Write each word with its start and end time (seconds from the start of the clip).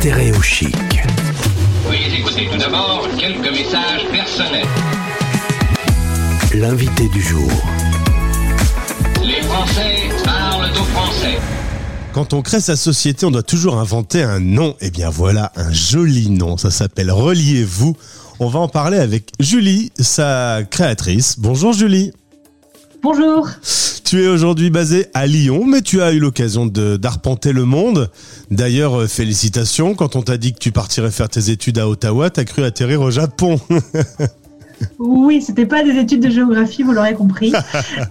Stéréo 0.00 0.40
Chic. 0.40 0.74
Veuillez 1.86 2.20
écouter 2.20 2.48
tout 2.50 2.56
d'abord 2.56 3.06
quelques 3.18 3.50
messages 3.50 4.08
personnels. 4.10 4.66
L'invité 6.54 7.06
du 7.10 7.20
jour. 7.20 7.50
Les 9.22 9.42
Français 9.42 10.08
parlent 10.24 10.70
aux 10.70 10.84
Français. 10.84 11.38
Quand 12.14 12.32
on 12.32 12.40
crée 12.40 12.60
sa 12.60 12.76
société, 12.76 13.26
on 13.26 13.30
doit 13.30 13.42
toujours 13.42 13.76
inventer 13.76 14.22
un 14.22 14.40
nom. 14.40 14.74
Eh 14.80 14.90
bien 14.90 15.10
voilà, 15.10 15.52
un 15.56 15.70
joli 15.70 16.30
nom. 16.30 16.56
Ça 16.56 16.70
s'appelle 16.70 17.10
Reliez-vous. 17.10 17.94
On 18.38 18.48
va 18.48 18.60
en 18.60 18.68
parler 18.68 18.96
avec 18.96 19.32
Julie, 19.38 19.92
sa 19.98 20.60
créatrice. 20.70 21.38
Bonjour 21.38 21.74
Julie. 21.74 22.12
Bonjour. 23.02 23.50
Tu 24.10 24.24
es 24.24 24.26
aujourd'hui 24.26 24.70
basée 24.70 25.06
à 25.14 25.24
Lyon, 25.28 25.64
mais 25.64 25.82
tu 25.82 26.02
as 26.02 26.12
eu 26.12 26.18
l'occasion 26.18 26.66
de 26.66 26.96
d'arpenter 26.96 27.52
le 27.52 27.64
monde. 27.64 28.10
D'ailleurs, 28.50 29.02
euh, 29.02 29.06
félicitations. 29.06 29.94
Quand 29.94 30.16
on 30.16 30.22
t'a 30.22 30.36
dit 30.36 30.52
que 30.52 30.58
tu 30.58 30.72
partirais 30.72 31.12
faire 31.12 31.28
tes 31.28 31.50
études 31.50 31.78
à 31.78 31.88
Ottawa, 31.88 32.28
t'as 32.28 32.42
cru 32.42 32.64
atterrir 32.64 33.02
au 33.02 33.12
Japon. 33.12 33.60
Oui, 34.98 35.42
c'était 35.42 35.66
pas 35.66 35.84
des 35.84 35.98
études 35.98 36.22
de 36.22 36.30
géographie, 36.30 36.82
vous 36.82 36.92
l'aurez 36.92 37.12
compris. 37.12 37.52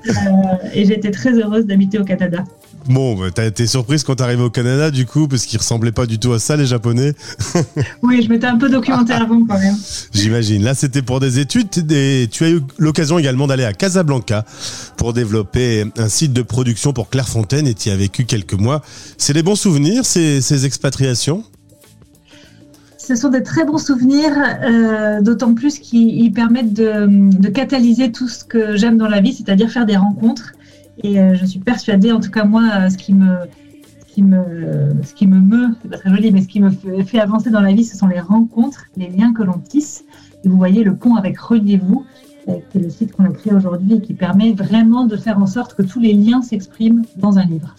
Euh, 0.08 0.70
et 0.74 0.86
j'étais 0.86 1.12
très 1.12 1.34
heureuse 1.34 1.66
d'habiter 1.66 1.98
au 1.98 2.04
Canada. 2.04 2.44
Bon, 2.88 3.16
bah, 3.16 3.28
t'as 3.34 3.46
été 3.46 3.68
surprise 3.68 4.04
quand 4.04 4.16
t'arrives 4.16 4.42
au 4.42 4.50
Canada, 4.50 4.90
du 4.90 5.06
coup, 5.06 5.28
parce 5.28 5.46
qu'ils 5.46 5.60
ressemblaient 5.60 5.92
pas 5.92 6.06
du 6.06 6.18
tout 6.18 6.34
à 6.34 6.40
ça, 6.40 6.56
les 6.56 6.66
Japonais. 6.66 7.14
Oui, 8.02 8.22
je 8.24 8.30
m'étais 8.30 8.48
un 8.48 8.58
peu 8.58 8.70
documentée 8.70 9.14
avant 9.14 9.46
quand 9.46 9.60
même. 9.60 9.76
J'imagine. 10.14 10.64
Là, 10.64 10.74
c'était 10.74 11.02
pour 11.02 11.20
des 11.20 11.40
études 11.40 11.70
et 11.92 12.28
tu 12.32 12.44
as 12.46 12.50
eu 12.50 12.62
l'occasion 12.78 13.20
également 13.20 13.46
d'aller 13.46 13.66
à 13.66 13.74
Casablanca 13.74 14.46
pour 14.98 15.14
développer 15.14 15.86
un 15.98 16.10
site 16.10 16.34
de 16.34 16.42
production 16.42 16.94
pour 16.94 17.10
Clairefontaine 17.10 17.68
et 17.68 17.74
tu 17.74 17.90
y 17.90 17.92
as 17.92 17.96
vécu 17.98 18.26
quelques 18.26 18.54
mois. 18.54 18.82
C'est 19.18 19.34
des 19.34 19.44
bons 19.44 19.56
souvenirs, 19.56 20.06
ces, 20.06 20.42
ces 20.42 20.66
expatriations? 20.66 21.44
Ce 22.98 23.16
sont 23.16 23.30
des 23.30 23.44
très 23.44 23.66
bons 23.66 23.78
souvenirs, 23.80 24.34
euh, 24.64 25.22
d'autant 25.22 25.54
plus 25.54 25.80
qu'ils 25.80 26.32
permettent 26.32 26.74
de, 26.74 27.06
de 27.08 27.50
catalyser 27.50 28.12
tout 28.12 28.28
ce 28.28 28.44
que 28.44 28.78
j'aime 28.78 28.98
dans 28.98 29.08
la 29.08 29.20
vie, 29.20 29.34
c'est-à-dire 29.34 29.70
faire 29.70 29.86
des 29.86 29.98
rencontres. 29.98 30.54
Et 31.04 31.20
euh, 31.20 31.36
je 31.36 31.46
suis 31.46 31.60
persuadée, 31.60 32.12
en 32.12 32.20
tout 32.20 32.32
cas 32.32 32.44
moi, 32.44 32.90
ce 32.90 32.98
qui 32.98 33.14
me, 33.14 33.38
ce 34.08 34.14
qui 34.14 34.22
me, 34.22 34.44
ce 35.04 35.14
qui 35.14 35.28
me 35.28 35.40
meut, 35.40 35.70
c'est 35.82 35.90
pas 35.90 35.98
très 35.98 36.10
joli, 36.10 36.32
mais 36.32 36.42
ce 36.42 36.48
qui 36.48 36.60
me 36.60 36.72
fait, 37.04 37.20
avancer 37.20 37.50
dans 37.50 37.62
la 37.62 37.74
vie, 37.74 37.86
ce 37.86 37.98
sont 37.98 38.08
les 38.08 38.20
rencontres, 38.20 38.86
les 38.98 39.10
liens 39.10 39.34
que 39.34 39.44
l'on 39.44 39.60
tisse. 39.60 40.04
Et 40.44 40.50
vous 40.50 40.58
voyez 40.58 40.84
le 40.84 40.96
pont 40.96 41.16
avec 41.16 41.40
Reliez-vous, 41.40 42.06
euh, 42.48 42.54
qui 42.72 42.78
est 42.78 42.82
le 42.82 42.90
site 42.90 43.14
qu'on 43.14 43.26
a 43.26 43.30
créé 43.30 43.54
aujourd'hui 43.54 43.96
et 43.96 44.02
qui 44.02 44.14
permet 44.14 44.54
vraiment 44.54 45.06
de 45.06 45.16
faire 45.16 45.40
en 45.40 45.48
sorte 45.48 45.76
que 45.76 45.84
tous 45.84 46.00
les 46.00 46.14
liens 46.14 46.42
s'expriment 46.42 47.04
dans 47.18 47.38
un 47.38 47.46
livre. 47.46 47.76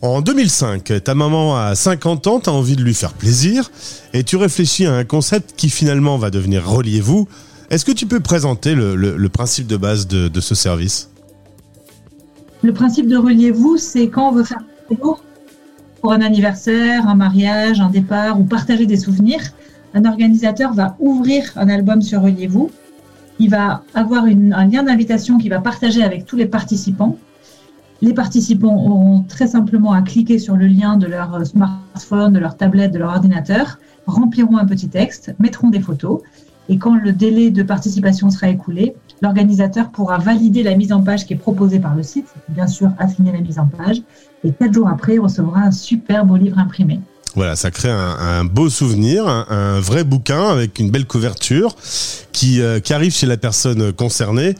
En 0.00 0.20
2005, 0.20 1.02
ta 1.02 1.14
maman 1.14 1.56
a 1.56 1.74
50 1.74 2.26
ans, 2.26 2.40
tu 2.40 2.50
as 2.50 2.52
envie 2.52 2.76
de 2.76 2.82
lui 2.82 2.92
faire 2.92 3.14
plaisir 3.14 3.70
et 4.12 4.22
tu 4.22 4.36
réfléchis 4.36 4.84
à 4.84 4.92
un 4.92 5.04
concept 5.04 5.54
qui 5.56 5.70
finalement 5.70 6.18
va 6.18 6.30
devenir 6.30 6.66
Reliez-vous. 6.68 7.26
Est-ce 7.70 7.86
que 7.86 7.92
tu 7.92 8.06
peux 8.06 8.20
présenter 8.20 8.74
le, 8.74 9.28
principe 9.28 9.66
de 9.66 9.78
base 9.78 10.06
de 10.06 10.40
ce 10.40 10.54
service? 10.54 11.08
Le 12.64 12.72
principe 12.72 13.08
de 13.08 13.18
Reliez-vous, 13.18 13.76
c'est 13.76 14.08
quand 14.08 14.30
on 14.30 14.32
veut 14.32 14.42
faire 14.42 14.60
un 14.60 14.94
cadeau 14.94 15.18
pour 16.00 16.14
un 16.14 16.22
anniversaire, 16.22 17.06
un 17.06 17.14
mariage, 17.14 17.78
un 17.78 17.90
départ 17.90 18.40
ou 18.40 18.44
partager 18.44 18.86
des 18.86 18.96
souvenirs, 18.96 19.42
un 19.92 20.06
organisateur 20.06 20.72
va 20.72 20.96
ouvrir 20.98 21.52
un 21.56 21.68
album 21.68 22.00
sur 22.00 22.22
Reliez-vous. 22.22 22.70
Il 23.38 23.50
va 23.50 23.82
avoir 23.92 24.24
un 24.24 24.64
lien 24.64 24.82
d'invitation 24.82 25.36
qu'il 25.36 25.50
va 25.50 25.60
partager 25.60 26.02
avec 26.02 26.24
tous 26.24 26.36
les 26.36 26.46
participants. 26.46 27.18
Les 28.00 28.14
participants 28.14 28.74
auront 28.74 29.24
très 29.28 29.48
simplement 29.48 29.92
à 29.92 30.00
cliquer 30.00 30.38
sur 30.38 30.56
le 30.56 30.66
lien 30.66 30.96
de 30.96 31.06
leur 31.06 31.46
smartphone, 31.46 32.32
de 32.32 32.38
leur 32.38 32.56
tablette, 32.56 32.92
de 32.92 32.98
leur 32.98 33.10
ordinateur, 33.10 33.78
rempliront 34.06 34.56
un 34.56 34.64
petit 34.64 34.88
texte, 34.88 35.34
mettront 35.38 35.68
des 35.68 35.80
photos. 35.80 36.22
Et 36.70 36.78
quand 36.78 36.94
le 36.94 37.12
délai 37.12 37.50
de 37.50 37.62
participation 37.62 38.30
sera 38.30 38.48
écoulé, 38.48 38.96
l'organisateur 39.24 39.90
pourra 39.90 40.18
valider 40.18 40.62
la 40.62 40.76
mise 40.76 40.92
en 40.92 41.02
page 41.02 41.26
qui 41.26 41.32
est 41.32 41.36
proposée 41.36 41.80
par 41.80 41.94
le 41.94 42.02
site, 42.02 42.28
bien 42.48 42.66
sûr 42.66 42.90
assigner 42.98 43.32
la 43.32 43.40
mise 43.40 43.58
en 43.58 43.66
page, 43.66 44.02
et 44.44 44.52
quatre 44.52 44.72
jours 44.72 44.88
après, 44.88 45.14
il 45.14 45.20
recevra 45.20 45.60
un 45.60 45.70
super 45.72 46.24
beau 46.26 46.36
livre 46.36 46.58
imprimé. 46.58 47.00
Voilà, 47.34 47.56
ça 47.56 47.72
crée 47.72 47.90
un, 47.90 48.16
un 48.20 48.44
beau 48.44 48.68
souvenir, 48.68 49.26
un, 49.26 49.46
un 49.48 49.80
vrai 49.80 50.04
bouquin 50.04 50.50
avec 50.50 50.78
une 50.78 50.90
belle 50.90 51.06
couverture 51.06 51.74
qui, 52.30 52.60
euh, 52.60 52.78
qui 52.78 52.92
arrive 52.92 53.12
chez 53.12 53.26
la 53.26 53.36
personne 53.36 53.92
concernée. 53.92 54.54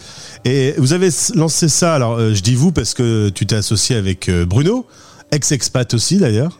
Et 0.44 0.74
vous 0.78 0.92
avez 0.92 1.10
lancé 1.36 1.68
ça, 1.68 1.94
alors 1.94 2.14
euh, 2.14 2.34
je 2.34 2.42
dis 2.42 2.56
vous 2.56 2.72
parce 2.72 2.92
que 2.94 3.28
tu 3.28 3.46
t'es 3.46 3.54
associé 3.54 3.94
avec 3.94 4.28
euh, 4.28 4.44
Bruno, 4.44 4.86
ex-expat 5.30 5.94
aussi 5.94 6.16
d'ailleurs. 6.16 6.58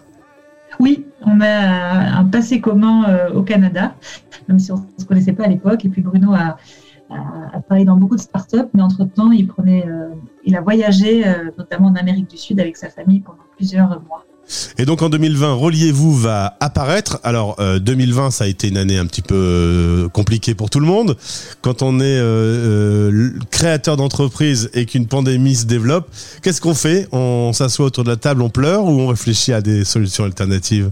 Oui, 0.79 1.05
on 1.23 1.41
a 1.41 2.19
un 2.21 2.25
passé 2.25 2.61
commun 2.61 3.07
au 3.33 3.43
Canada, 3.43 3.95
même 4.49 4.59
si 4.59 4.73
on 4.73 4.77
ne 4.77 5.01
se 5.01 5.05
connaissait 5.05 5.33
pas 5.33 5.45
à 5.45 5.49
l'époque. 5.49 5.85
Et 5.85 5.89
puis 5.89 6.03
Bruno 6.03 6.35
a, 6.35 6.57
a- 7.11 7.57
a 7.57 7.61
travaillé 7.63 7.85
dans 7.85 7.97
beaucoup 7.97 8.17
de 8.17 8.21
startups, 8.21 8.69
mais 8.75 8.83
entre-temps, 8.83 9.31
il, 9.33 9.49
euh, 9.67 10.09
il 10.45 10.57
a 10.57 10.61
voyagé, 10.61 11.27
euh, 11.27 11.51
notamment 11.59 11.89
en 11.89 11.95
Amérique 11.97 12.29
du 12.31 12.37
Sud, 12.37 12.59
avec 12.61 12.77
sa 12.77 12.89
famille 12.91 13.21
pendant 13.21 13.39
plusieurs 13.57 13.89
mois. 13.89 14.25
Et 14.77 14.85
donc 14.85 15.01
en 15.01 15.09
2020, 15.09 15.55
Reliez-vous 15.55 16.13
va 16.15 16.57
apparaître. 16.61 17.19
Alors 17.23 17.57
euh, 17.61 17.79
2020, 17.79 18.31
ça 18.31 18.45
a 18.45 18.47
été 18.47 18.69
une 18.69 18.77
année 18.77 18.99
un 18.99 19.07
petit 19.07 19.23
peu 19.23 19.35
euh, 19.35 20.09
compliquée 20.11 20.55
pour 20.55 20.69
tout 20.69 20.81
le 20.81 20.87
monde. 20.87 21.17
Quand 21.63 21.81
on 21.81 21.99
est 21.99 22.03
euh, 22.19 23.09
euh, 23.11 23.31
créateur 23.51 23.97
d'entreprise 23.97 24.69
et 24.75 24.85
qu'une 24.85 25.07
pandémie 25.07 25.55
se 25.55 25.65
développe, 25.65 26.09
qu'est-ce 26.43 26.61
qu'on 26.61 26.75
fait? 26.75 27.09
On 27.11 27.55
s'assoit 27.55 27.87
autour 27.87 28.05
de 28.05 28.11
la 28.11 28.17
table, 28.17 28.43
on 28.43 28.51
pleure 28.51 28.85
ou 28.85 28.91
on 29.01 29.07
réfléchit 29.07 29.55
à 29.55 29.63
des 29.63 29.83
solutions 29.85 30.25
alternatives? 30.25 30.91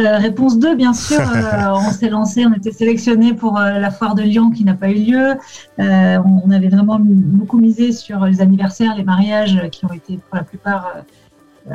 Euh, 0.00 0.18
réponse 0.18 0.58
2, 0.58 0.74
bien 0.74 0.92
sûr, 0.92 1.20
euh, 1.36 1.72
on 1.72 1.90
s'est 1.90 2.08
lancé, 2.08 2.44
on 2.46 2.52
était 2.52 2.72
sélectionné 2.72 3.32
pour 3.32 3.58
euh, 3.58 3.78
la 3.78 3.90
foire 3.90 4.14
de 4.14 4.22
Lyon 4.22 4.50
qui 4.50 4.64
n'a 4.64 4.74
pas 4.74 4.90
eu 4.90 4.94
lieu. 4.94 5.34
On, 5.78 6.42
on 6.44 6.50
avait 6.50 6.68
vraiment 6.68 6.98
beaucoup 7.00 7.58
misé 7.58 7.92
sur 7.92 8.24
les 8.24 8.40
anniversaires, 8.40 8.96
les 8.96 9.04
mariages 9.04 9.68
qui 9.70 9.84
ont 9.84 9.92
été 9.92 10.18
pour 10.18 10.36
la 10.36 10.42
plupart 10.42 10.92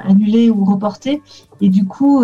annulés 0.06 0.50
ou 0.50 0.66
reportés. 0.66 1.22
Et 1.62 1.70
du 1.70 1.86
coup, 1.86 2.24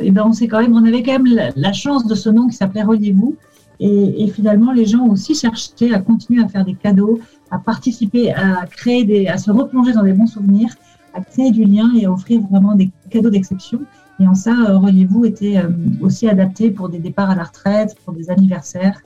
eh 0.00 0.10
ben 0.10 0.24
on 0.26 0.32
s'est 0.32 0.48
quand 0.48 0.60
même, 0.60 0.74
on 0.74 0.84
avait 0.84 1.02
quand 1.02 1.12
même 1.12 1.26
la, 1.26 1.50
la 1.54 1.72
chance 1.72 2.06
de 2.06 2.14
ce 2.14 2.28
nom 2.28 2.48
qui 2.48 2.56
s'appelait 2.56 2.82
Reliez-vous. 2.82 3.36
Et, 3.80 4.22
et 4.22 4.28
finalement, 4.28 4.72
les 4.72 4.86
gens 4.86 5.00
ont 5.00 5.10
aussi 5.10 5.34
cherché 5.34 5.92
à 5.92 5.98
continuer 5.98 6.42
à 6.42 6.48
faire 6.48 6.64
des 6.64 6.74
cadeaux, 6.74 7.20
à 7.50 7.58
participer, 7.58 8.32
à 8.32 8.66
créer 8.66 9.04
des, 9.04 9.26
à 9.26 9.38
se 9.38 9.50
replonger 9.50 9.92
dans 9.92 10.04
des 10.04 10.12
bons 10.12 10.26
souvenirs, 10.26 10.72
à 11.14 11.20
créer 11.20 11.50
du 11.50 11.64
lien 11.64 11.90
et 11.96 12.06
à 12.06 12.12
offrir 12.12 12.40
vraiment 12.42 12.74
des 12.74 12.90
cadeaux 13.10 13.30
d'exception. 13.30 13.80
Et 14.20 14.26
en 14.26 14.34
ça, 14.34 14.52
euh, 14.68 14.78
Reliez-vous 14.78 15.24
était 15.24 15.58
euh, 15.58 15.70
aussi 16.00 16.28
adapté 16.28 16.70
pour 16.70 16.88
des 16.88 16.98
départs 16.98 17.30
à 17.30 17.34
la 17.34 17.44
retraite, 17.44 17.96
pour 18.04 18.12
des 18.12 18.30
anniversaires 18.30 19.00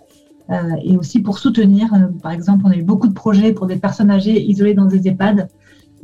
euh, 0.50 0.54
et 0.82 0.96
aussi 0.96 1.20
pour 1.20 1.38
soutenir. 1.38 1.88
par 2.22 2.32
exemple, 2.32 2.64
on 2.66 2.70
a 2.70 2.76
eu 2.76 2.82
beaucoup 2.82 3.08
de 3.08 3.14
projets 3.14 3.52
pour 3.52 3.66
des 3.66 3.76
personnes 3.76 4.10
âgées 4.10 4.42
isolées 4.42 4.74
dans 4.74 4.86
des 4.86 5.08
EHPAD, 5.08 5.48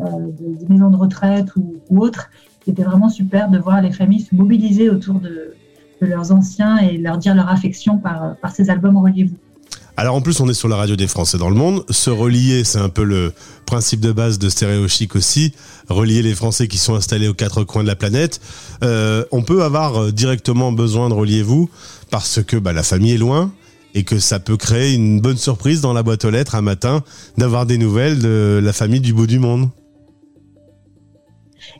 des, 0.00 0.66
maisons 0.68 0.90
de 0.90 0.96
retraite 0.96 1.54
ou, 1.56 1.80
autres. 1.90 2.30
C'était 2.64 2.82
vraiment 2.82 3.08
super 3.08 3.50
de 3.50 3.58
voir 3.58 3.82
les 3.82 3.92
familles 3.92 4.20
se 4.20 4.34
mobiliser 4.34 4.88
autour 4.90 5.20
de, 5.20 5.54
leurs 6.00 6.32
anciens 6.32 6.78
et 6.78 6.98
leur 6.98 7.16
dire 7.16 7.32
leur 7.32 7.48
affection 7.48 7.98
par, 7.98 8.34
par 8.38 8.50
ces 8.50 8.70
albums 8.70 8.96
Reliez-vous. 8.96 9.36
Alors 9.96 10.14
en 10.14 10.20
plus, 10.22 10.40
on 10.40 10.48
est 10.48 10.54
sur 10.54 10.68
la 10.68 10.76
radio 10.76 10.96
des 10.96 11.06
Français 11.06 11.36
dans 11.38 11.50
le 11.50 11.54
monde. 11.54 11.84
Se 11.90 12.08
relier, 12.08 12.64
c'est 12.64 12.78
un 12.78 12.88
peu 12.88 13.04
le 13.04 13.32
principe 13.66 14.00
de 14.00 14.10
base 14.10 14.38
de 14.38 14.48
Stéréo 14.48 14.88
Chic 14.88 15.14
aussi. 15.14 15.52
Relier 15.88 16.22
les 16.22 16.34
Français 16.34 16.66
qui 16.66 16.78
sont 16.78 16.94
installés 16.94 17.28
aux 17.28 17.34
quatre 17.34 17.64
coins 17.64 17.82
de 17.82 17.88
la 17.88 17.96
planète. 17.96 18.40
Euh, 18.82 19.24
on 19.32 19.42
peut 19.42 19.62
avoir 19.62 19.96
euh, 19.96 20.10
directement 20.10 20.72
besoin 20.72 21.08
de 21.08 21.14
reliez-vous 21.14 21.68
parce 22.10 22.42
que 22.42 22.56
bah, 22.56 22.72
la 22.72 22.82
famille 22.82 23.12
est 23.12 23.18
loin 23.18 23.52
et 23.94 24.04
que 24.04 24.18
ça 24.18 24.40
peut 24.40 24.56
créer 24.56 24.94
une 24.94 25.20
bonne 25.20 25.36
surprise 25.36 25.82
dans 25.82 25.92
la 25.92 26.02
boîte 26.02 26.24
aux 26.24 26.30
lettres 26.30 26.54
un 26.54 26.62
matin 26.62 27.02
d'avoir 27.36 27.66
des 27.66 27.76
nouvelles 27.76 28.18
de 28.18 28.60
la 28.62 28.72
famille 28.72 29.00
du 29.00 29.12
bout 29.12 29.26
du 29.26 29.38
monde. 29.38 29.68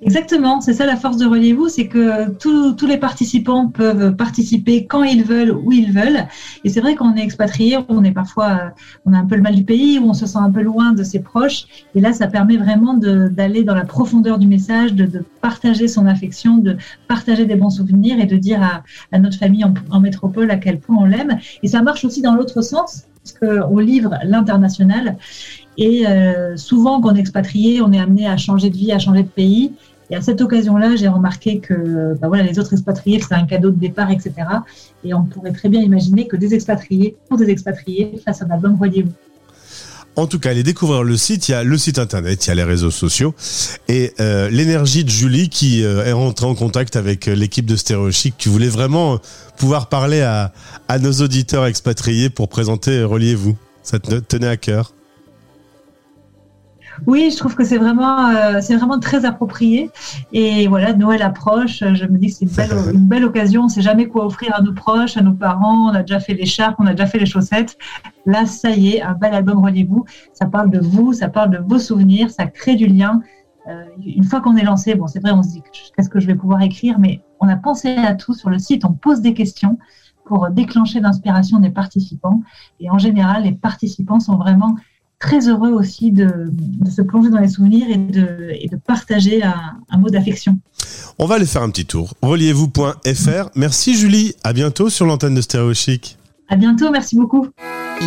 Exactement, 0.01 0.61
c'est 0.61 0.73
ça 0.73 0.87
la 0.87 0.97
force 0.97 1.17
de 1.17 1.27
Reliez-vous, 1.27 1.69
c'est 1.69 1.87
que 1.87 2.31
tous 2.39 2.73
tous 2.75 2.87
les 2.87 2.97
participants 2.97 3.69
peuvent 3.69 4.17
participer 4.17 4.87
quand 4.87 5.03
ils 5.03 5.25
veulent, 5.25 5.53
où 5.53 5.71
ils 5.73 5.93
veulent. 5.93 6.27
Et 6.65 6.69
c'est 6.71 6.81
vrai 6.81 6.95
qu'on 6.95 7.15
est 7.17 7.23
expatrié, 7.23 7.79
on 7.89 8.03
est 8.05 8.13
parfois, 8.13 8.49
euh, 8.51 8.69
on 9.05 9.13
a 9.13 9.19
un 9.19 9.27
peu 9.27 9.37
le 9.37 9.43
mal 9.43 9.55
du 9.55 9.65
pays, 9.65 9.99
où 9.99 10.09
on 10.09 10.15
se 10.15 10.27
sent 10.27 10.39
un 10.39 10.51
peu 10.51 10.63
loin 10.63 10.93
de 10.93 11.03
ses 11.03 11.21
proches. 11.21 11.65
Et 11.95 12.01
là, 12.01 12.13
ça 12.13 12.27
permet 12.27 12.57
vraiment 12.57 12.95
d'aller 12.95 13.65
dans 13.65 13.75
la 13.75 13.85
profondeur 13.85 14.39
du 14.39 14.47
message, 14.47 14.95
de, 14.95 15.05
de 15.07 15.25
partager 15.41 15.89
son 15.89 16.07
affection, 16.07 16.59
de 16.59 16.77
partager 17.07 17.45
des 17.47 17.57
bons 17.57 17.71
souvenirs 17.71 18.19
et 18.19 18.27
de 18.27 18.37
dire 18.37 18.63
à, 18.63 18.83
à 19.13 19.19
notre 19.19 19.37
famille 19.39 19.65
en 19.65 20.01
métropole 20.01 20.51
à 20.51 20.57
quel 20.57 20.81
point 20.81 20.97
on 20.99 21.05
l'aime. 21.05 21.39
Et 21.63 21.69
ça 21.69 21.83
marche 21.83 22.05
aussi 22.05 22.23
dans 22.23 22.35
l'autre 22.35 22.63
sens, 22.63 23.05
parce 23.25 23.39
livre 23.81 24.15
l'international. 24.25 25.17
Et 25.79 26.07
euh, 26.07 26.57
souvent, 26.57 27.01
quand 27.01 27.13
on 27.13 27.15
est 27.17 27.21
expatrié, 27.21 27.81
on 27.81 27.93
est 27.93 28.01
amené 28.01 28.27
à 28.27 28.37
changer 28.37 28.71
de 28.71 28.77
vie, 28.77 28.93
à 28.93 28.99
changer 28.99 29.23
de 29.23 29.29
pays. 29.29 29.73
Et 30.11 30.17
à 30.17 30.21
cette 30.21 30.41
occasion-là, 30.41 30.97
j'ai 30.97 31.09
remarqué 31.09 31.59
que 31.59 32.15
bah 32.21 32.29
voilà, 32.29 32.43
les 32.43 32.59
autres 32.59 32.73
expatriés, 32.75 33.21
c'est 33.21 33.35
un 33.35 33.47
cadeau 33.47 33.71
de 33.71 33.79
départ, 33.79 34.11
etc. 34.11 34.35
Et 35.05 35.15
on 35.15 35.25
pourrait 35.25 35.53
très 35.53 35.69
bien 35.71 35.81
imaginer 35.81 36.27
que 36.27 36.37
des 36.37 36.55
expatriés, 36.55 37.17
pour 37.29 37.39
des 37.39 37.49
expatriés, 37.49 38.21
fassent 38.23 38.43
un 38.43 38.51
album 38.51 38.75
Voyez-vous. 38.75 39.13
En 40.15 40.27
tout 40.27 40.39
cas, 40.39 40.51
allez 40.51 40.63
découvrir 40.63 41.05
le 41.05 41.17
site. 41.17 41.49
Il 41.49 41.53
y 41.53 41.55
a 41.55 41.65
le 41.65 41.79
site 41.79 41.99
internet, 41.99 42.45
il 42.45 42.49
y 42.49 42.51
a 42.53 42.55
les 42.55 42.65
réseaux 42.65 42.91
sociaux 42.91 43.35
et 43.89 44.13
euh, 44.21 44.51
l'énergie 44.51 45.05
de 45.05 45.11
Julie 45.11 45.49
qui 45.49 45.85
euh, 45.85 46.05
est 46.05 46.13
rentrée 46.13 46.47
en 46.47 46.55
contact 46.55 46.97
avec 46.97 47.29
euh, 47.29 47.35
l'équipe 47.35 47.65
de 47.65 47.77
Stéréo 47.77 48.11
Chic 48.11 48.35
qui 48.37 48.51
voulait 48.51 48.69
vraiment 48.69 49.21
pouvoir 49.57 49.89
parler 49.89 50.21
à, 50.21 50.53
à 50.89 50.99
nos 50.99 51.13
auditeurs 51.13 51.65
expatriés 51.65 52.29
pour 52.29 52.49
présenter 52.49 53.03
Reliez-vous. 53.03 53.57
Ça 53.83 53.99
te 53.99 54.17
tenait 54.17 54.49
à 54.49 54.57
cœur? 54.57 54.93
Oui, 57.07 57.31
je 57.33 57.37
trouve 57.37 57.55
que 57.55 57.65
c'est 57.65 57.79
vraiment, 57.79 58.29
euh, 58.29 58.61
c'est 58.61 58.77
vraiment 58.77 58.99
très 58.99 59.25
approprié. 59.25 59.91
Et 60.33 60.69
voilà, 60.69 60.93
Noël 60.93 61.23
approche. 61.23 61.79
Je 61.81 62.05
me 62.07 62.19
dis 62.19 62.29
que 62.29 62.35
c'est 62.35 62.45
une 62.45 62.51
belle, 62.51 62.71
une 62.95 63.07
belle 63.07 63.25
occasion. 63.25 63.63
On 63.63 63.65
ne 63.65 63.71
sait 63.71 63.83
jamais 63.83 64.07
quoi 64.07 64.27
offrir 64.27 64.55
à 64.55 64.63
nos 64.63 64.73
proches, 64.73 65.17
à 65.17 65.23
nos 65.23 65.33
parents. 65.33 65.91
On 65.91 65.95
a 65.95 66.03
déjà 66.03 66.21
fait 66.21 66.35
les 66.35 66.47
charpes, 66.47 66.77
on 66.79 66.87
a 66.87 66.93
déjà 66.93 67.07
fait 67.07 67.19
les 67.19 67.27
chaussettes. 67.27 67.77
Là, 68.27 68.47
ça 68.47 68.71
y 68.71 68.97
est, 68.97 69.03
un 69.03 69.15
bel 69.15 69.35
album 69.35 69.65
Reliez-vous. 69.65 70.05
Ça 70.33 70.47
parle 70.47 70.71
de 70.71 70.81
vous, 70.81 71.13
ça 71.13 71.29
parle 71.29 71.51
de 71.51 71.59
vos 71.59 71.79
souvenirs, 71.79 72.31
ça 72.31 72.47
crée 72.47 72.77
du 72.77 72.87
lien. 72.87 73.21
Euh, 73.69 73.85
une 74.05 74.25
fois 74.25 74.41
qu'on 74.41 74.57
est 74.57 74.65
lancé, 74.65 74.95
bon, 74.95 75.07
c'est 75.07 75.21
vrai, 75.21 75.33
on 75.33 75.43
se 75.43 75.51
dit 75.51 75.63
qu'est-ce 75.97 76.09
que 76.09 76.21
je 76.21 76.27
vais 76.27 76.35
pouvoir 76.35 76.63
écrire, 76.63 76.99
mais 76.99 77.23
on 77.41 77.49
a 77.49 77.57
pensé 77.57 77.95
à 77.97 78.15
tout 78.15 78.35
sur 78.35 78.51
le 78.51 78.59
site. 78.59 78.85
On 78.85 78.93
pose 78.93 79.21
des 79.21 79.35
questions 79.35 79.79
pour 80.25 80.51
déclencher 80.51 81.01
l'inspiration 81.01 81.59
des 81.59 81.71
participants. 81.71 82.43
Et 82.81 82.91
en 82.91 82.99
général, 82.99 83.45
les 83.45 83.53
participants 83.53 84.21
sont 84.21 84.37
vraiment 84.37 84.77
très 85.23 85.49
heureux 85.49 85.71
aussi 85.71 86.11
de, 86.11 86.53
se 86.91 87.01
plonger 87.01 87.31
dans 87.31 87.39
les 87.39 87.49
souvenirs 87.49 87.87
et 87.89 87.97
de, 87.97 88.51
et 88.51 88.69
de 88.69 88.77
partager 88.77 89.43
un, 89.43 89.79
un 89.89 89.99
mot 89.99 90.11
d'affection. 90.11 90.59
On 91.19 91.27
va 91.27 91.37
aller 91.37 91.47
faire 91.47 91.63
un 91.63 91.71
petit 91.71 91.87
tour. 91.87 92.13
Reliez-vous.fr. 92.23 93.51
Merci 93.55 93.97
Julie. 93.97 94.35
À 94.43 94.53
bientôt 94.53 94.91
sur 94.91 95.07
l'antenne 95.07 95.35
de 95.35 95.41
Stéréo 95.41 95.73
Chic. 95.75 96.19
À 96.49 96.57
bientôt. 96.57 96.91
Merci 96.91 97.17
beaucoup. 97.17 97.47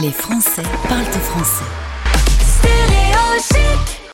Les 0.02 0.12
Français 0.12 0.64
parlent 0.90 1.06
français. 1.06 1.64